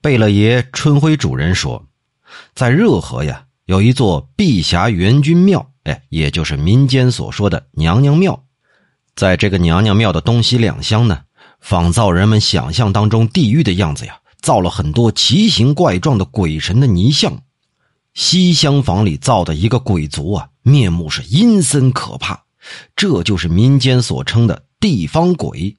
[0.00, 1.84] 贝勒爷春晖主人说，
[2.54, 8.44] 在热河呀，有一座碧霞元君庙，哎，也就是民间所说的娘娘庙。
[9.16, 11.22] 在这个娘娘庙的东西两厢呢，
[11.60, 17.42] 仿造人们想象当中地狱的样子呀，造了很多奇形怪状的鬼神的泥像。
[18.14, 22.44] 西厢房里造的一个鬼族啊，面目是阴森可怕，
[22.94, 25.76] 这就是民间所称的地方鬼。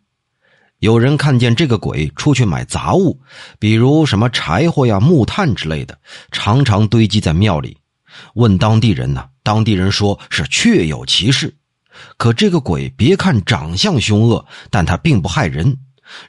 [0.79, 3.19] 有人看见这个鬼出去买杂物，
[3.59, 5.99] 比如什么柴火呀、木炭之类的，
[6.31, 7.77] 常常堆积在庙里。
[8.33, 11.53] 问当地人呢，当地人说是确有其事。
[12.15, 15.77] 可这个鬼别看长相凶恶，但他并不害人，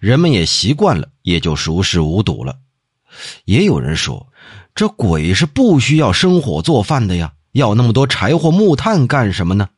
[0.01, 2.59] 人们也习惯了，也就熟视无睹了。
[3.45, 4.33] 也有人说，
[4.75, 9.69] 这鬼是不需要生火做饭的呀，要那么多柴火木炭干什么呢？《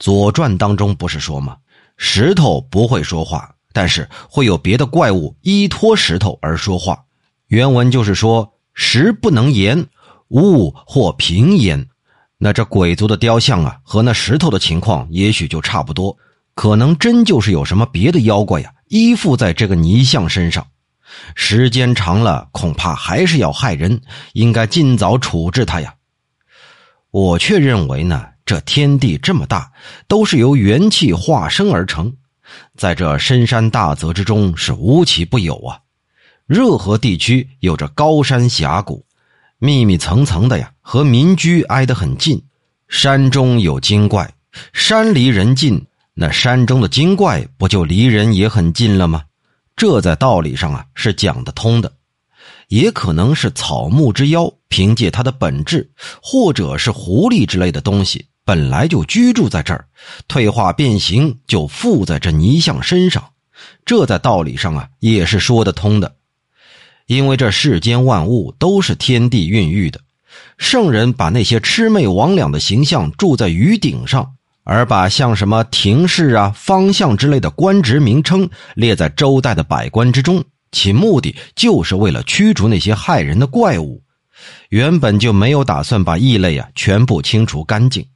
[0.00, 1.56] 左传》当中不是说吗？
[1.96, 3.55] 石头不会说话。
[3.76, 7.04] 但是会有别的怪物依托石头而说话，
[7.48, 9.86] 原文就是说石不能言，
[10.28, 11.86] 物或平言。
[12.38, 16.16] 那这鬼族的雕像啊，和那石头的情况也许就差不多，
[16.54, 20.66] 可能真就是有什么别的妖怪呀依附在这个泥像身上，
[21.34, 24.00] 时间长了恐怕还是要害人，
[24.32, 25.96] 应该尽早处置它呀。
[27.10, 29.70] 我却认为呢，这天地这么大，
[30.08, 32.14] 都是由元气化生而成。
[32.76, 35.80] 在这深山大泽之中是无奇不有啊！
[36.46, 39.04] 热河地区有着高山峡谷，
[39.58, 42.44] 密密层层的呀，和民居挨得很近。
[42.88, 44.32] 山中有精怪，
[44.72, 49.24] 山离人近，那山中的精怪不就离人也很近了吗？
[49.74, 51.92] 这在道理上啊是讲得通的。
[52.68, 55.90] 也可能是草木之妖，凭借它的本质，
[56.22, 58.26] 或者是狐狸之类的东西。
[58.46, 59.86] 本来就居住在这儿，
[60.28, 63.30] 退化变形就附在这泥像身上，
[63.84, 66.14] 这在道理上啊也是说得通的。
[67.06, 70.00] 因为这世间万物都是天地孕育的，
[70.58, 84.04] 圣人把那些魑魅魍魉的形象住在鱼顶上，而把像什么廷士啊、方相之类的官职名称列在周代的百官之中，其目的就是为了驱逐那些害人的怪物。
[84.68, 88.06] 原本就没有打算把异类啊全部清除干净。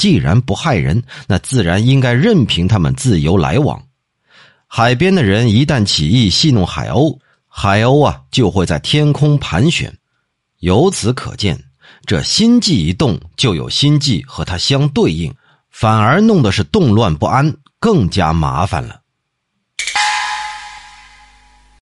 [0.00, 3.78] 既然不害人，那自然应该任凭他们自由来往。
[4.66, 9.94] 海边的人一旦起意戏弄海鸥，海鸥啊就会在天空盘旋。
[10.60, 11.62] 由此可见，
[12.06, 15.34] 这心悸一动，就有心悸和它相对应，
[15.70, 19.02] 反而弄得是动乱不安，更加麻烦了。